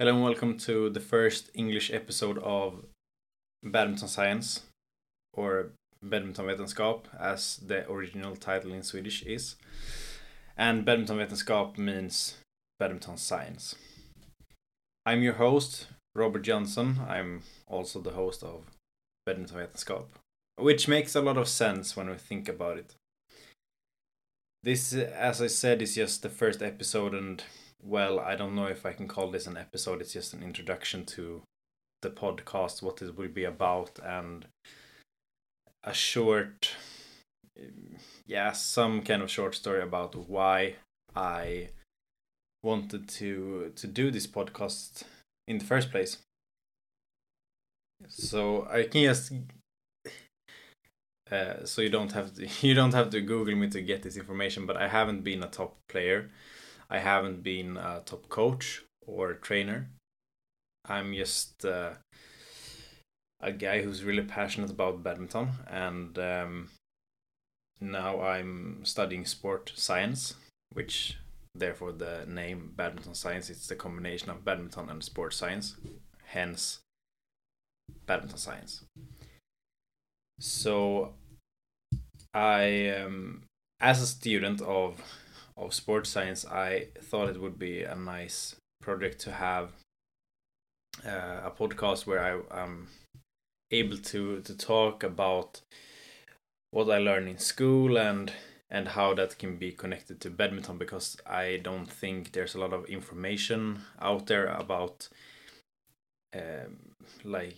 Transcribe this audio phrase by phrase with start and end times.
[0.00, 2.84] Hello and welcome to the first English episode of
[3.64, 4.62] Badminton Science,
[5.32, 9.56] or Badminton Vetenskap, as the original title in Swedish is.
[10.56, 12.36] And Badminton Vetenskap means
[12.78, 13.74] Badminton Science.
[15.04, 17.00] I'm your host, Robert Johnson.
[17.08, 18.66] I'm also the host of
[19.26, 20.04] Badminton Vetenskap,
[20.58, 22.94] which makes a lot of sense when we think about it.
[24.62, 27.42] This, as I said, is just the first episode and
[27.82, 30.00] well, I don't know if I can call this an episode.
[30.00, 31.42] It's just an introduction to
[32.02, 34.46] the podcast, what it will be about, and
[35.84, 36.74] a short,
[38.26, 40.76] yeah, some kind of short story about why
[41.14, 41.70] I
[42.62, 45.04] wanted to to do this podcast
[45.46, 46.18] in the first place.
[48.08, 49.32] So I can just
[51.30, 54.16] uh, so you don't have to you don't have to Google me to get this
[54.16, 56.30] information, but I haven't been a top player.
[56.90, 59.90] I haven't been a top coach or trainer.
[60.86, 61.90] I'm just uh,
[63.40, 66.70] a guy who's really passionate about badminton, and um,
[67.80, 70.34] now I'm studying sport science,
[70.72, 71.18] which
[71.54, 75.76] therefore the name badminton science it's the combination of badminton and sport science,
[76.24, 76.78] hence
[78.06, 78.84] badminton science.
[80.40, 81.14] So
[82.32, 83.42] I um,
[83.80, 85.02] as a student of
[85.58, 89.72] of sports science, I thought it would be a nice project to have
[91.04, 92.88] uh, a podcast where I am
[93.70, 95.60] able to to talk about
[96.70, 98.32] what I learned in school and
[98.70, 102.72] and how that can be connected to badminton because I don't think there's a lot
[102.72, 105.08] of information out there about
[106.34, 107.56] um, like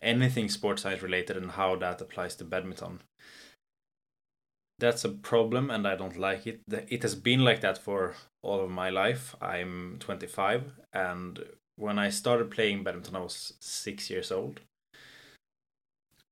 [0.00, 3.00] anything sports science related and how that applies to badminton
[4.82, 6.60] that's a problem and I don't like it.
[6.68, 9.36] It has been like that for all of my life.
[9.40, 11.38] I'm 25 and
[11.76, 14.60] when I started playing badminton I was 6 years old.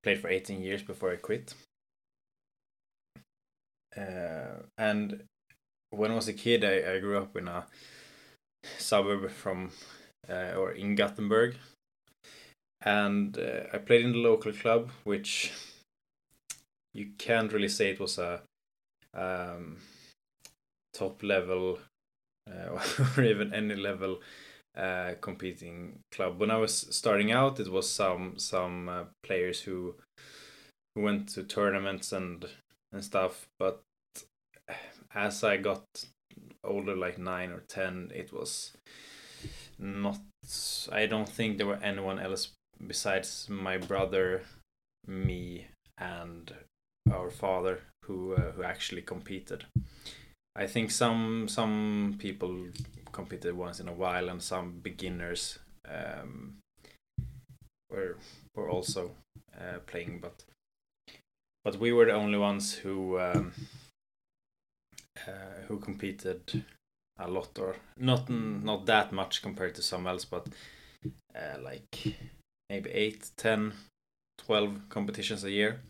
[0.03, 1.55] Played for 18 years before I quit.
[3.97, 5.23] Uh, and
[5.91, 7.67] when I was a kid I, I grew up in a
[8.79, 9.71] suburb from
[10.29, 11.55] uh, or in Gothenburg
[12.83, 15.53] and uh, I played in the local club which
[16.95, 18.43] you can't really say it was a
[19.15, 19.79] um,
[20.93, 21.79] top level
[22.51, 22.79] uh,
[23.17, 24.21] or even any level
[24.77, 26.39] uh, competing club.
[26.39, 29.95] When I was starting out, it was some some uh, players who
[30.95, 32.45] who went to tournaments and
[32.93, 33.47] and stuff.
[33.59, 33.83] But
[35.15, 35.85] as I got
[36.65, 38.73] older, like nine or ten, it was
[39.79, 40.21] not.
[40.91, 42.51] I don't think there were anyone else
[42.87, 44.43] besides my brother,
[45.07, 45.67] me,
[45.99, 46.53] and
[47.13, 49.65] our father who uh, who actually competed.
[50.57, 52.69] I think some some people
[53.13, 56.59] competed once in a while, and some beginners um,
[57.91, 58.17] were
[58.55, 59.11] were also
[59.59, 60.45] uh, playing, but
[61.65, 63.53] but we were the only ones who um,
[65.27, 66.65] uh, who competed
[67.19, 70.49] a lot, or not not that much compared to some else, but
[71.35, 72.17] uh, like
[72.69, 73.73] maybe 8, 10,
[74.39, 75.81] 12 competitions a year.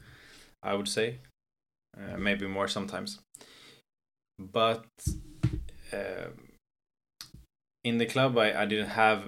[0.62, 1.18] I would say,
[1.96, 3.18] uh, maybe more sometimes.
[4.38, 4.86] But
[5.92, 6.30] uh,
[7.84, 9.24] in the club, I, I didn't have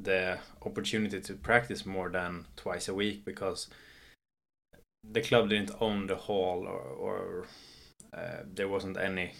[0.00, 3.68] the opportunity to practice more than twice a week because
[5.08, 7.46] the club didn't own the hall or, or
[8.12, 9.32] uh, there wasn't any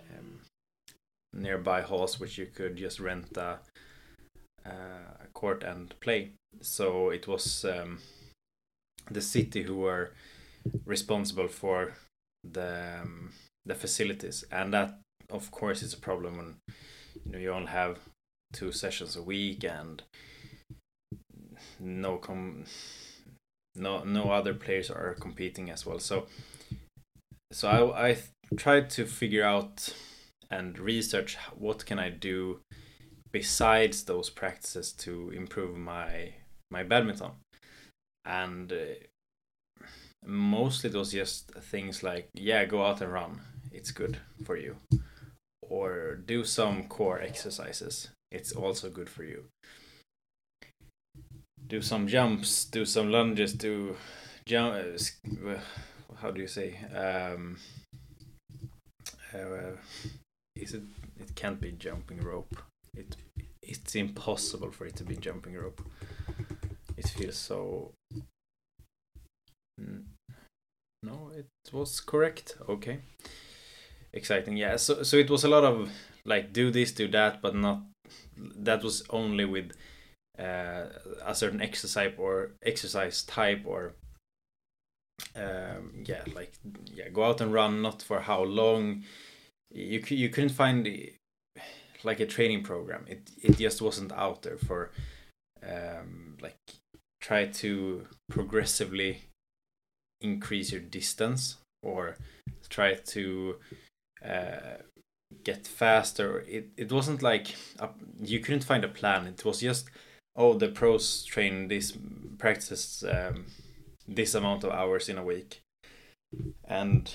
[0.00, 0.40] um,
[1.32, 3.58] nearby halls which you could just rent a,
[4.64, 6.32] a court and play.
[6.60, 7.98] So it was um,
[9.10, 10.12] the city who were
[10.84, 11.94] responsible for
[12.44, 13.32] the um,
[13.64, 14.98] the facilities, and that
[15.30, 16.54] of course is a problem when
[17.24, 17.98] you know you only have
[18.52, 20.02] two sessions a week and
[21.80, 22.64] no com
[23.74, 25.98] no no other players are competing as well.
[25.98, 26.26] So
[27.52, 28.16] so I I
[28.56, 29.94] tried to figure out
[30.50, 32.60] and research what can I do
[33.32, 36.34] besides those practices to improve my
[36.70, 37.32] my badminton
[38.24, 38.76] and uh,
[40.26, 43.40] mostly it was just things like yeah go out and run.
[43.72, 44.76] It's good for you.
[45.62, 48.08] Or do some core exercises.
[48.30, 49.44] It's also good for you.
[51.66, 53.96] Do some jumps do some lunges do
[54.46, 55.54] jump uh,
[56.20, 57.56] how do you say um
[59.34, 59.76] uh,
[60.54, 60.82] is it
[61.18, 62.56] it can't be jumping rope.
[62.96, 63.16] It
[63.62, 65.82] it's impossible for it to be jumping rope.
[66.96, 67.92] It feels so
[71.02, 72.56] no, it was correct.
[72.68, 72.98] Okay.
[74.12, 74.56] Exciting.
[74.56, 74.76] Yeah.
[74.76, 75.90] So so it was a lot of
[76.24, 77.82] like do this, do that, but not
[78.36, 79.72] that was only with
[80.38, 80.86] uh,
[81.24, 83.94] a certain exercise or exercise type or
[85.34, 86.52] um, yeah like
[86.92, 89.02] yeah go out and run not for how long
[89.70, 90.86] you you couldn't find
[92.04, 94.90] like a training program it it just wasn't out there for
[95.66, 96.58] um, like
[97.20, 99.22] try to progressively
[100.20, 102.16] increase your distance or
[102.68, 103.56] try to
[104.24, 104.78] uh,
[105.44, 106.44] get faster.
[106.48, 107.88] It, it wasn't like a,
[108.20, 109.26] you couldn't find a plan.
[109.26, 109.88] It was just
[110.36, 111.96] oh the pros train this
[112.38, 113.46] practice um,
[114.06, 115.60] this amount of hours in a week
[116.64, 117.14] and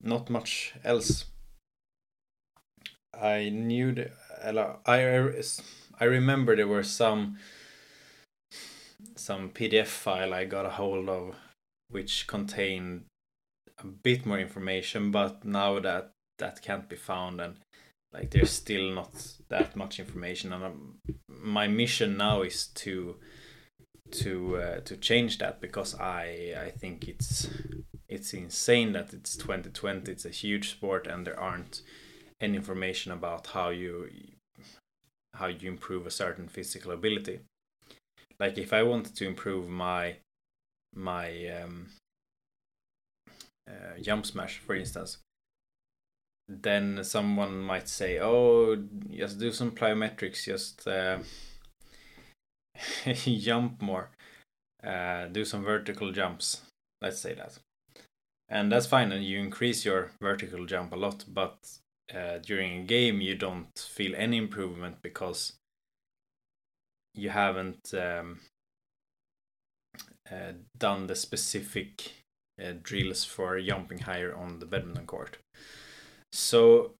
[0.00, 1.26] not much else.
[3.20, 4.10] I knew the,
[4.86, 5.32] i
[6.00, 7.36] i remember there were some
[9.16, 11.34] some pdf file i got a hold of
[11.90, 13.04] which contained
[13.78, 17.56] a bit more information but now that that can't be found and
[18.12, 19.10] like there's still not
[19.48, 20.52] that much information.
[20.52, 20.94] And um,
[21.28, 23.16] my mission now is to
[24.10, 27.48] to uh, to change that because I I think it's
[28.08, 31.82] it's insane that it's 2020 it's a huge sport and there aren't
[32.40, 34.08] any information about how you
[35.34, 37.40] how you improve a certain physical ability.
[38.40, 40.16] Like if I wanted to improve my
[40.94, 41.88] my um,
[43.68, 45.18] uh, jump smash for instance
[46.48, 48.76] then someone might say, "Oh,
[49.10, 51.18] just do some plyometrics, just uh,
[53.14, 54.10] jump more,
[54.82, 56.62] uh, do some vertical jumps."
[57.02, 57.58] Let's say that,
[58.48, 61.24] and that's fine, and you increase your vertical jump a lot.
[61.28, 61.78] But
[62.12, 65.52] uh, during a game, you don't feel any improvement because
[67.14, 68.40] you haven't um,
[70.76, 72.12] done the specific
[72.62, 75.38] uh, drills for jumping higher on the badminton court.
[76.32, 76.92] So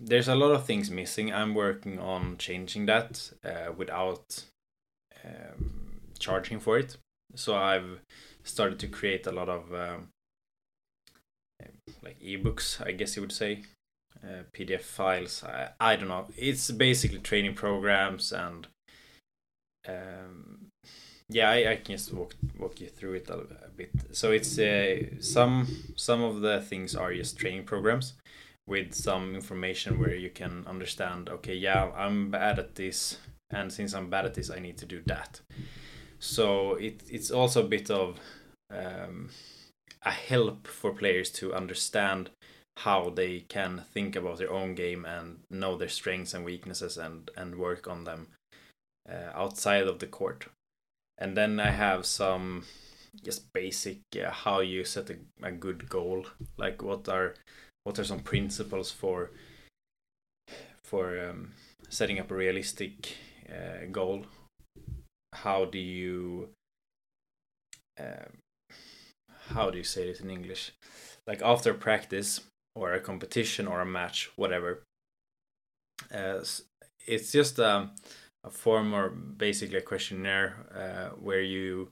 [0.00, 1.32] there's a lot of things missing.
[1.32, 4.44] I'm working on changing that uh, without
[5.24, 6.96] um, charging for it.
[7.34, 8.00] So I've
[8.44, 10.08] started to create a lot of um,
[12.02, 13.62] like ebooks, I guess you would say,
[14.22, 15.42] uh, PDF files.
[15.44, 16.26] I, I don't know.
[16.36, 18.66] It's basically training programs and
[19.88, 20.68] um,
[21.34, 23.90] yeah, I, I can just walk walk you through it a, a bit.
[24.12, 28.14] So it's uh, some some of the things are just training programs
[28.66, 33.18] with some information where you can understand okay yeah i'm bad at this
[33.50, 35.40] and since i'm bad at this i need to do that
[36.18, 38.20] so it, it's also a bit of
[38.70, 39.28] um,
[40.04, 42.30] a help for players to understand
[42.78, 47.30] how they can think about their own game and know their strengths and weaknesses and
[47.36, 48.28] and work on them
[49.10, 50.46] uh, outside of the court
[51.18, 52.64] and then i have some
[53.24, 56.26] just basic uh, how you set a, a good goal.
[56.56, 57.34] Like what are
[57.84, 59.30] what are some principles for
[60.84, 61.52] for um,
[61.88, 63.16] setting up a realistic
[63.48, 64.26] uh, goal?
[65.34, 66.50] How do you
[68.00, 68.30] uh,
[69.50, 70.72] how do you say this in english?
[71.26, 72.40] Like after practice
[72.74, 74.82] or a competition or a match whatever
[76.12, 76.42] uh,
[77.06, 77.90] it's just um,
[78.44, 81.90] a form or basically a questionnaire uh, where you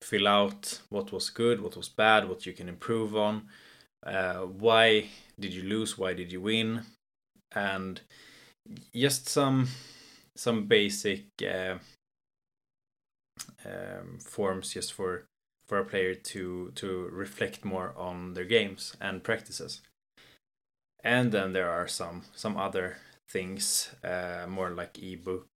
[0.00, 3.48] fill out what was good what was bad what you can improve on
[4.06, 5.06] uh, why
[5.40, 6.82] did you lose why did you win
[7.54, 8.00] and
[8.94, 9.68] just some
[10.36, 11.78] some basic uh,
[13.64, 15.24] um, forms just for
[15.66, 19.82] for a player to to reflect more on their games and practices.
[21.04, 22.96] And then there are some some other
[23.30, 25.46] things uh, more like ebook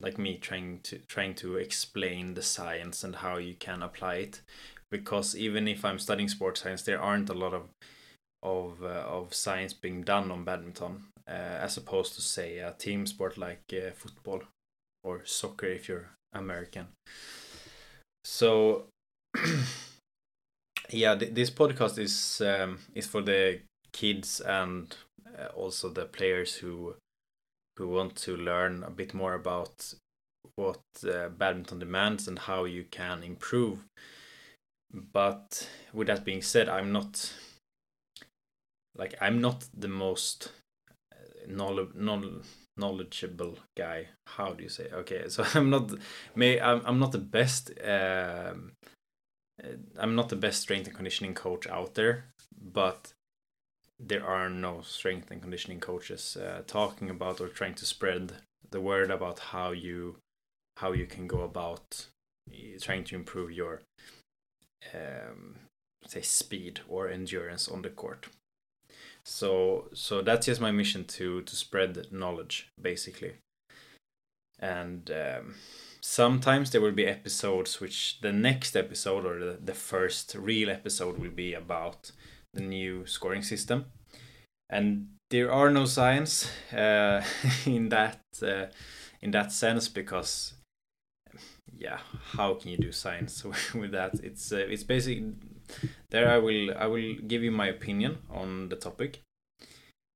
[0.00, 4.40] like me trying to trying to explain the science and how you can apply it
[4.92, 7.70] because even if I'm studying sports science, there aren't a lot of
[8.44, 13.06] of uh, of science being done on badminton, uh, as opposed to say a team
[13.06, 14.42] sport like uh, football
[15.02, 16.88] or soccer if you're American.
[18.24, 18.84] So,
[20.90, 23.60] yeah, th- this podcast is um, is for the
[23.92, 24.94] kids and
[25.54, 26.94] also the players who
[27.76, 29.94] who want to learn a bit more about
[30.56, 33.86] what uh, badminton demands and how you can improve.
[34.92, 37.32] But with that being said i'm not
[38.96, 40.52] like i'm not the most
[41.12, 41.16] uh,
[41.48, 41.94] knowledge,
[42.76, 44.08] knowledgeable guy.
[44.26, 45.92] How do you say okay so i'm not
[46.34, 48.72] may i'm, I'm not the best um,
[49.62, 52.24] uh, i'm not the best strength and conditioning coach out there
[52.60, 53.12] but
[54.06, 58.32] there are no strength and conditioning coaches uh, talking about or trying to spread
[58.70, 60.16] the word about how you
[60.78, 62.06] how you can go about
[62.50, 63.82] uh, trying to improve your
[64.94, 65.56] um,
[66.06, 68.28] say speed or endurance on the court.
[69.24, 73.34] So so that's just my mission to to spread knowledge basically.
[74.58, 75.54] and um,
[76.00, 81.18] sometimes there will be episodes which the next episode or the, the first real episode
[81.18, 82.10] will be about
[82.54, 83.86] the new scoring system.
[84.70, 87.22] And there are no science uh,
[87.66, 88.66] in that uh,
[89.20, 90.54] in that sense because
[91.74, 91.98] yeah
[92.36, 93.44] how can you do science
[93.74, 94.14] with that?
[94.22, 95.34] It's uh, it's basically
[96.10, 99.20] there i will i will give you my opinion on the topic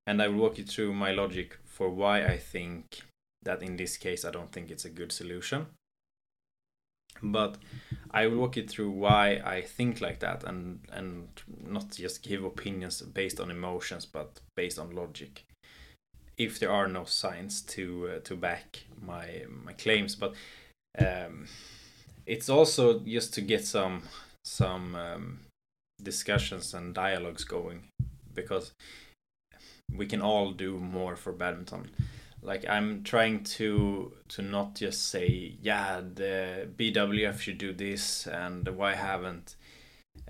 [0.06, 3.02] and i will walk you through my logic for why i think
[3.42, 5.66] that in this case i don't think it's a good solution
[7.22, 7.56] but
[8.10, 11.28] i will walk you through why i think like that and and
[11.66, 15.44] not just give opinions based on emotions but based on logic.
[16.38, 20.34] If there are no signs to uh, to back my my claims but
[20.98, 21.46] um,
[22.26, 24.02] it's also just to get some
[24.44, 25.40] some um,
[26.02, 27.88] discussions and dialogues going
[28.34, 28.72] because
[29.94, 31.90] we can all do more for badminton
[32.46, 38.66] like i'm trying to to not just say yeah the bwf should do this and
[38.68, 39.56] why haven't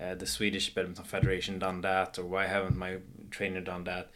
[0.01, 2.97] uh, the swedish badminton federation done that or why haven't my
[3.31, 4.09] trainer done that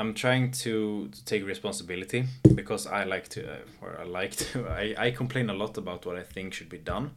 [0.00, 2.24] I'm trying to, to take responsibility
[2.54, 6.06] because I like to, uh, or I like to, I, I complain a lot about
[6.06, 7.16] what I think should be done,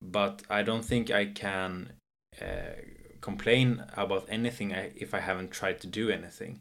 [0.00, 1.92] but I don't think I can
[2.40, 2.80] uh,
[3.20, 6.60] complain about anything if I haven't tried to do anything.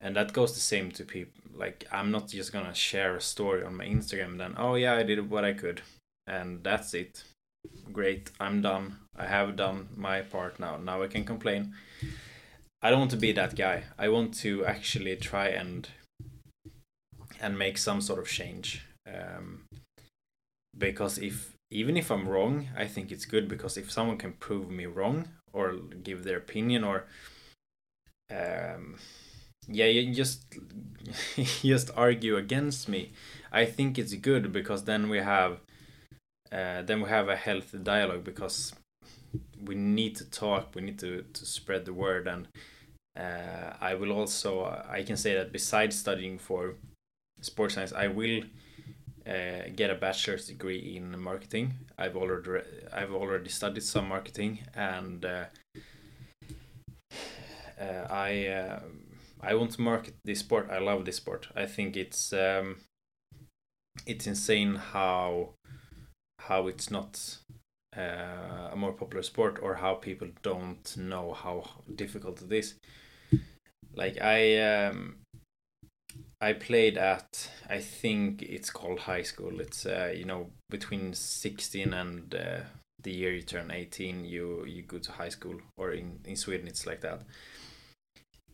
[0.00, 1.42] And that goes the same to people.
[1.54, 5.02] Like, I'm not just gonna share a story on my Instagram then, oh yeah, I
[5.02, 5.80] did what I could,
[6.26, 7.24] and that's it.
[7.92, 8.98] Great, I'm done.
[9.16, 10.76] I have done my part now.
[10.76, 11.74] Now I can complain
[12.82, 13.84] I don't want to be that guy.
[13.98, 15.88] I want to actually try and
[17.40, 18.86] and make some sort of change.
[19.06, 19.64] Um,
[20.76, 24.70] because if even if I'm wrong, I think it's good because if someone can prove
[24.70, 25.72] me wrong or
[26.02, 27.06] give their opinion or
[28.30, 28.96] um,
[29.68, 30.44] yeah, you just
[31.62, 33.12] just argue against me.
[33.52, 35.60] I think it's good because then we have
[36.52, 38.72] uh, then we have a healthy dialogue because
[39.64, 42.48] we need to talk we need to, to spread the word and
[43.18, 46.74] uh, i will also i can say that besides studying for
[47.40, 48.42] sports science i will
[49.26, 55.24] uh, get a bachelor's degree in marketing i've already i've already studied some marketing and
[55.24, 55.44] uh,
[57.80, 58.80] uh i uh,
[59.40, 62.76] i want to market this sport i love this sport i think it's um,
[64.06, 65.50] it's insane how
[66.40, 67.38] how it's not
[67.96, 72.74] uh, a more popular sport or how people don't know how difficult it is.
[73.94, 75.16] Like I um,
[76.40, 79.60] I played at I think it's called high school.
[79.60, 82.60] It's uh, you know between sixteen and uh,
[83.02, 86.68] the year you turn eighteen, you you go to high school, or in in Sweden
[86.68, 87.22] it's like that.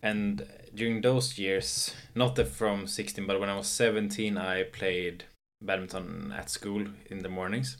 [0.03, 5.25] And during those years, not from sixteen, but when I was seventeen, I played
[5.61, 7.79] badminton at school in the mornings.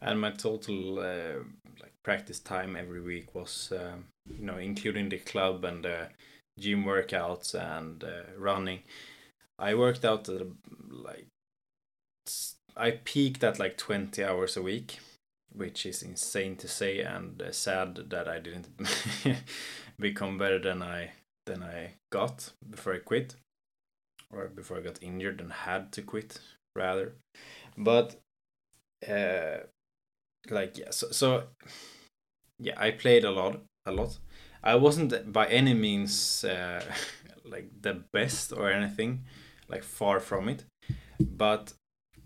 [0.00, 1.42] And my total uh,
[1.80, 3.96] like practice time every week was uh,
[4.28, 6.06] you know including the club and uh,
[6.58, 8.80] gym workouts and uh, running.
[9.58, 10.28] I worked out
[10.90, 11.26] like
[12.76, 15.00] i peaked at like 20 hours a week
[15.52, 18.68] which is insane to say and uh, sad that i didn't
[19.98, 21.10] become better than i
[21.46, 23.36] than i got before i quit
[24.30, 26.40] or before i got injured and had to quit
[26.78, 27.14] rather.
[27.76, 28.16] But
[29.08, 29.58] uh,
[30.50, 31.44] like yeah so, so
[32.58, 34.18] yeah i played a lot a lot.
[34.62, 36.82] I wasn't by any means uh,
[37.44, 39.24] like the best or anything
[39.68, 40.64] like far from it.
[41.20, 41.72] But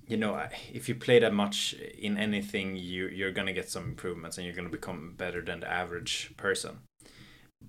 [0.06, 0.40] you know
[0.72, 4.56] if you play that much in anything you you're gonna get some improvements and you're
[4.56, 6.80] gonna become better than the average person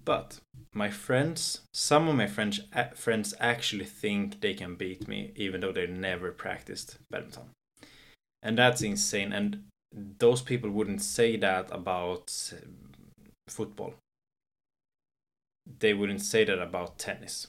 [0.05, 0.39] but
[0.73, 2.61] my friends some of my friends
[2.95, 7.49] friends actually think they can beat me even though they never practiced badminton
[8.41, 12.75] and that's insane and those people wouldn't say that about um,
[13.47, 13.93] football.
[15.79, 17.47] They wouldn't say that about tennis.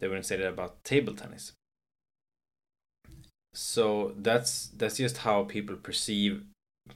[0.00, 1.52] They wouldn't say that about table tennis.
[3.54, 6.42] So that's that's just how people perceive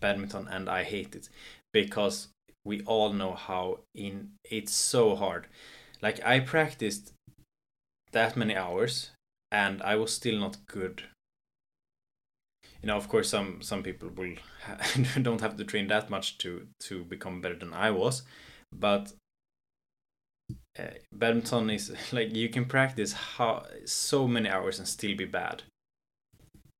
[0.00, 1.29] badminton and I hate it
[1.73, 2.29] because
[2.64, 5.47] we all know how in it's so hard.
[6.02, 7.12] Like I practiced
[8.12, 9.11] that many hours
[9.50, 11.05] and I was still not good
[12.83, 14.35] you know, of course, some some people will
[15.23, 18.23] don't have to train that much to to become better than I was,
[18.73, 19.12] but
[20.79, 25.62] uh, badminton is like you can practice how so many hours and still be bad.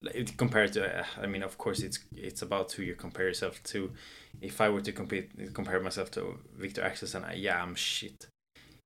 [0.03, 3.63] Like, compared to, uh, I mean, of course, it's it's about who you compare yourself
[3.65, 3.93] to.
[4.41, 8.29] If I were to compete, compare myself to Viktor Axelsen, yeah, I'm shit.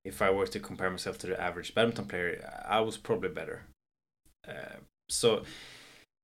[0.05, 3.67] If I were to compare myself to the average badminton player, I was probably better
[4.49, 4.79] Uh,
[5.09, 5.45] so,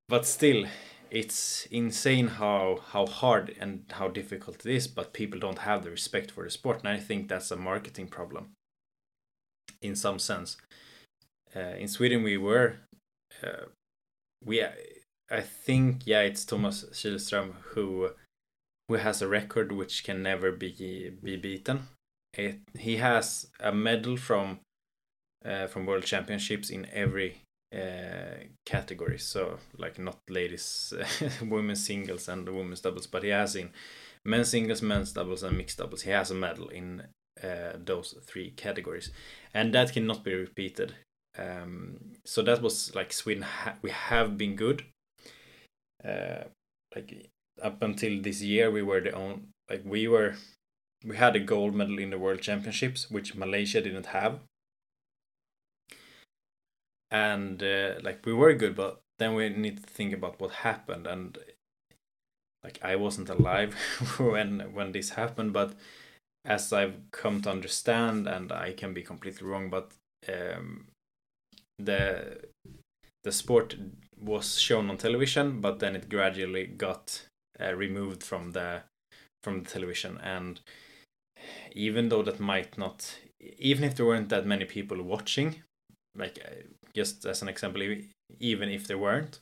[0.09, 0.67] but still,
[1.11, 4.89] it's insane how how hard and how difficult it is.
[4.89, 8.09] But people don't have the respect for the sport, and I think that's a marketing
[8.09, 8.53] problem.
[9.83, 10.57] In some sense,
[11.57, 12.77] uh, in Sweden we were,
[13.43, 13.67] uh,
[14.45, 14.65] we
[15.31, 18.11] I think yeah it's Thomas Kihlström who
[18.89, 21.89] who has a record which can never be be beaten.
[22.35, 24.61] It, he has a medal from
[25.45, 27.43] uh, from World Championships in every
[27.73, 29.19] uh, category.
[29.19, 30.93] So like not ladies,
[31.43, 33.71] women's singles and women's doubles, but he has in
[34.25, 36.03] men's singles, men's doubles, and mixed doubles.
[36.03, 37.05] He has a medal in
[37.43, 39.11] uh, those three categories,
[39.55, 40.95] and that cannot be repeated.
[41.39, 43.43] Um, so that was like Sweden.
[43.43, 44.85] Ha- we have been good.
[46.05, 46.45] Uh,
[46.95, 47.31] like
[47.63, 50.35] up until this year, we were the only like we were.
[51.05, 54.41] We had a gold medal in the World Championships, which Malaysia didn't have
[57.11, 61.07] and uh, like we were good but then we need to think about what happened
[61.07, 61.39] and
[62.63, 63.75] like i wasn't alive
[64.19, 65.75] when when this happened but
[66.45, 69.93] as i've come to understand and i can be completely wrong but
[70.29, 70.87] um,
[71.85, 72.39] the
[73.25, 73.77] the sport
[74.19, 77.27] was shown on television but then it gradually got
[77.61, 78.83] uh, removed from the
[79.43, 80.61] from the television and
[81.73, 85.63] even though that might not even if there weren't that many people watching
[86.17, 86.51] like uh,
[86.95, 87.83] just as an example,
[88.39, 89.41] even if there weren't,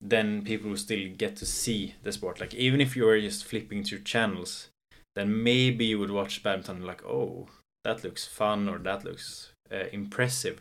[0.00, 2.40] then people will still get to see the sport.
[2.40, 4.68] Like even if you were just flipping through channels,
[5.16, 7.48] then maybe you would watch badminton like, oh,
[7.84, 10.60] that looks fun or that looks uh, impressive.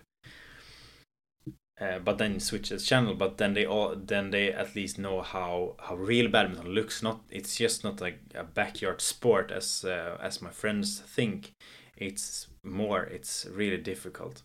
[1.80, 3.14] Uh, but then switch the channel.
[3.14, 7.04] But then they all then they at least know how how real badminton looks.
[7.04, 11.52] Not it's just not like a backyard sport as uh, as my friends think.
[11.96, 13.04] It's more.
[13.04, 14.44] It's really difficult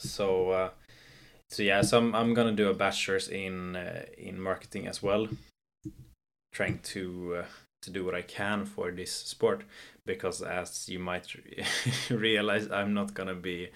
[0.00, 0.70] so uh,
[1.48, 3.76] so yeah so I'm, I'm gonna do a bachelor's in
[4.18, 5.28] in marketing as well
[6.52, 7.44] trying to
[7.82, 9.64] to do what I can for this sport
[10.04, 11.34] because as you might
[12.10, 13.68] realize I'm not gonna be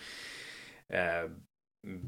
[0.93, 1.29] uh,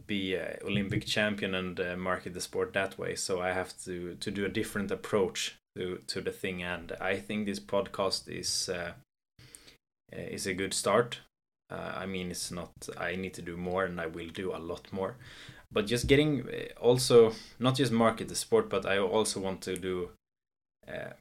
[0.06, 3.14] be a Olympic champion and uh, market the sport that way.
[3.14, 6.62] So I have to to do a different approach to to the thing.
[6.62, 8.92] And I think this podcast is uh,
[10.12, 11.20] is a good start.
[11.68, 14.58] Uh, I mean, it's not, I need to do more and I will do a
[14.58, 15.16] lot more.
[15.72, 19.76] But just getting uh, also, not just market the sport, but I also want to
[19.76, 20.10] do,
[20.86, 21.14] uh,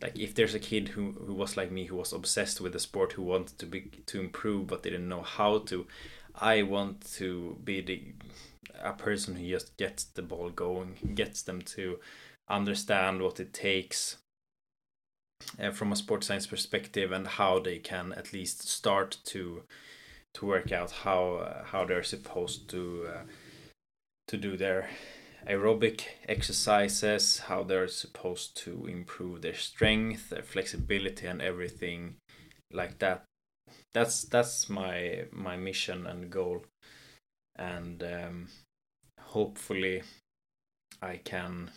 [0.00, 2.80] like, if there's a kid who, who was like me, who was obsessed with the
[2.80, 5.86] sport, who wanted to be, to improve, but they didn't know how to,
[6.34, 8.02] I want to be the,
[8.82, 11.98] a person who just gets the ball going, gets them to
[12.48, 14.16] understand what it takes
[15.58, 19.62] uh, from a sports science perspective and how they can at least start to
[20.32, 23.22] to work out how uh, how they're supposed to uh,
[24.28, 24.88] to do their
[25.48, 32.16] aerobic exercises, how they're supposed to improve their strength, their flexibility, and everything
[32.72, 33.24] like that.
[33.92, 36.64] That's that's my my mission and goal,
[37.56, 38.48] and um,
[39.20, 40.02] hopefully,
[41.02, 41.70] I can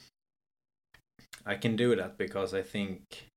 [1.46, 3.28] I can do that because I think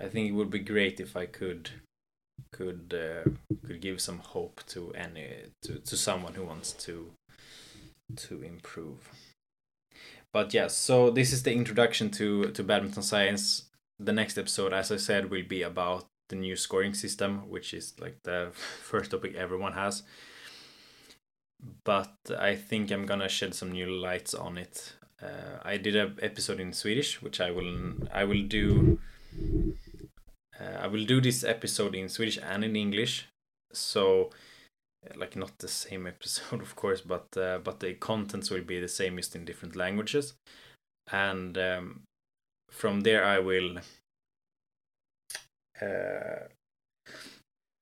[0.00, 1.70] I think it would be great if I could
[2.52, 3.28] could uh,
[3.66, 5.28] could give some hope to any
[5.62, 7.10] to, to someone who wants to
[8.16, 9.10] to improve.
[10.32, 13.64] But yes so this is the introduction to to badminton science.
[14.00, 17.94] The next episode as i said will be about the new scoring system which is
[18.00, 18.50] like the
[18.82, 20.02] first topic everyone has.
[21.84, 24.94] But i think i'm gonna shed some new lights on it.
[25.20, 29.00] Uh, i did an episode in swedish which i will i will do
[30.60, 33.28] uh, I will do this episode in Swedish and in English,
[33.72, 34.30] so
[35.14, 38.88] like not the same episode of course, but uh, but the contents will be the
[38.88, 40.34] same just in different languages,
[41.12, 42.02] and um,
[42.70, 43.78] from there I will.
[45.80, 46.48] Uh,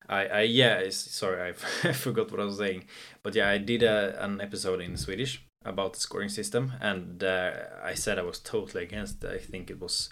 [0.08, 1.54] I, I yeah sorry
[1.84, 2.84] I forgot what I was saying
[3.22, 7.52] but yeah I did a, an episode in Swedish about the scoring system and uh,
[7.82, 9.24] I said I was totally against.
[9.24, 10.10] I think it was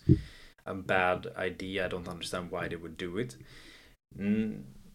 [0.66, 1.84] a bad idea.
[1.84, 3.36] I don't understand why they would do it.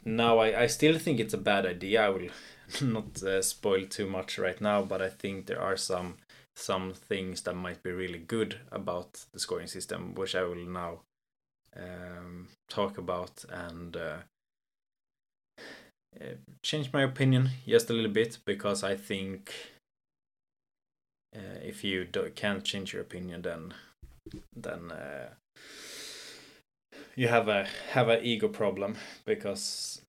[0.06, 2.06] Now, I, I still think it's a bad idea.
[2.06, 2.30] I will
[2.82, 6.18] not uh, spoil too much right now, but I think there are some
[6.56, 11.02] some things that might be really good about the scoring system, which I will now
[11.76, 14.18] um, talk about and uh,
[16.20, 19.54] uh, change my opinion just a little bit because I think
[21.36, 23.74] uh, if you do, can't change your opinion, then
[24.56, 25.30] then uh,
[27.16, 30.02] you have a have an ego problem because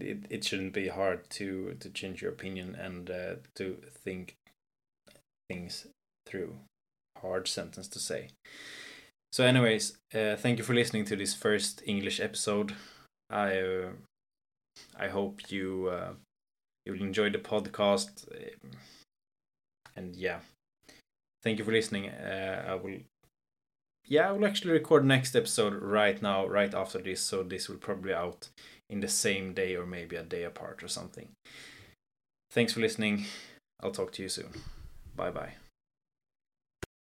[0.00, 4.36] it, it shouldn't be hard to to change your opinion and uh, to think
[5.48, 5.86] things
[6.26, 6.56] through.
[7.20, 8.28] Hard sentence to say.
[9.32, 12.74] So, anyways, uh, thank you for listening to this first English episode.
[13.30, 13.90] I uh,
[14.96, 16.12] I hope you uh,
[16.86, 18.26] you will enjoy the podcast,
[19.94, 20.40] and yeah,
[21.42, 22.08] thank you for listening.
[22.08, 23.00] Uh, I will
[24.06, 27.76] yeah, I will actually record next episode right now, right after this, so this will
[27.76, 28.48] probably out
[28.88, 31.28] in the same day or maybe a day apart or something.
[32.50, 33.26] Thanks for listening.
[33.82, 34.50] I'll talk to you soon.
[35.14, 35.52] Bye bye.